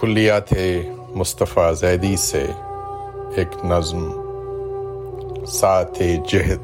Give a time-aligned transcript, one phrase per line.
[0.00, 0.48] کلیات
[1.08, 2.46] مصطفیٰ زیدی سے
[3.36, 4.12] ایک نظم
[5.46, 6.60] سات جہد۔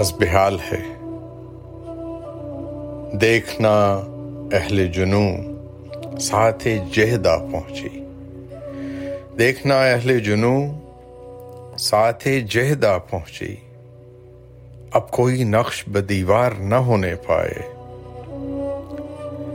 [0.00, 0.94] حسب حال ہے۔
[3.16, 4.00] دیکھنا
[4.52, 5.28] اہل جنو
[6.18, 8.04] ساتھ جہدا پہنچی۔
[9.38, 10.60] دیکھنا اہل جنو
[11.78, 13.56] ساتھ جہدا پہنچی۔
[14.92, 17.81] اب کوئی نقش بدیوار نہ ہونے پائے۔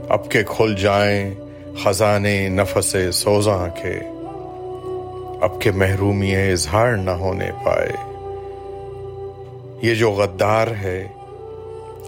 [0.09, 1.33] اب کے کھل جائیں
[1.83, 3.99] خزانے نفس سوزاں کے۔
[5.41, 7.91] اب کے محرومی اظہار نہ ہونے پائے۔
[9.81, 11.07] یہ جو غدار ہے،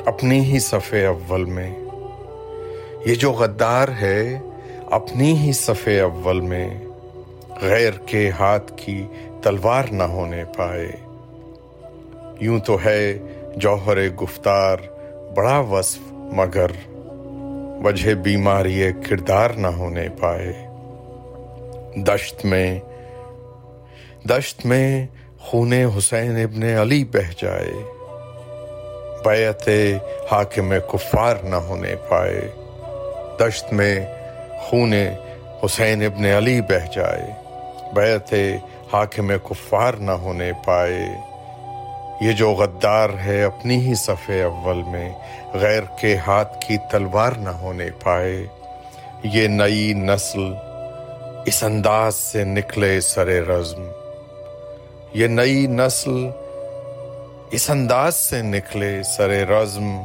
[0.06, 1.76] اپنی ہی صفحے اول میں۔
[3.06, 4.40] یہ جو غدار ہے،
[4.86, 6.70] اپنی ہی صفحے اول میں۔
[7.62, 9.04] غیر کے ہاتھ کی
[9.42, 10.92] تلوار نہ ہونے پائے۔
[12.40, 13.20] یوں تو ہے
[13.56, 14.78] جوہر گفتار،
[15.36, 16.68] بڑا وصف مگر۔
[17.84, 20.54] وجہ بیماری کردار نہ ہونے پائے۔
[21.96, 22.80] دشت میں
[24.24, 25.08] دشت میں
[25.40, 27.74] خون حسین ابن علی بہ جائے۔
[29.26, 29.70] بیعت
[30.32, 32.42] حاکم کفار نہ ہونے پائے۔
[33.40, 34.06] دشت میں
[34.60, 34.94] خون
[35.66, 37.32] حسین ابن علی بہ جائے۔
[37.94, 38.34] بیعت
[38.94, 41.29] حاکم کفار نہ ہونے پائے۔
[42.22, 45.10] یہ جو غدار ہے، اپنی ہی صفحے اول میں
[45.54, 48.46] غیر کے ہاتھ کی تلوار نہ ہونے پائے۔
[49.24, 50.54] یہ نئی نسل
[51.46, 53.84] اس انداز سے نکلے سر رزم۔
[55.14, 56.30] یہ نئی نسل
[57.52, 60.02] اس انداز سے نکلے سر رزم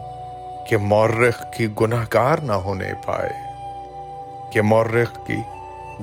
[0.68, 3.32] کہ مورخ کی گناہ گار نہ ہونے پائے۔
[4.52, 5.36] کہ مورخ کی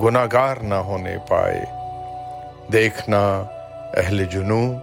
[0.04, 1.62] گناہ گار نہ ہونے پائے۔
[2.72, 3.44] دیکھنا
[3.94, 4.74] اہل جنو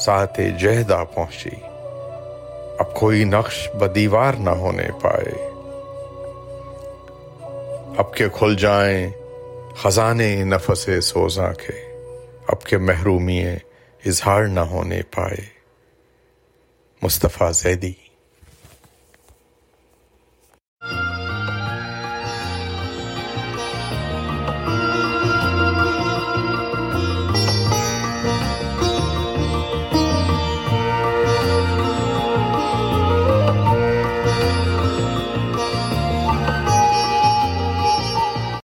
[0.00, 1.50] ساتھ جہدہ پہنچی۔
[2.78, 5.50] اب کوئی نقش بدیوار نہ ہونے پائے۔
[7.98, 9.10] اب کے کھل جائیں
[9.76, 11.96] خزانے نفس سوزاں کے
[12.48, 13.44] اب کے محرومی
[14.06, 15.46] اظہار نہ ہونے پائے۔
[17.02, 18.09] مصطفیٰ زیدی۔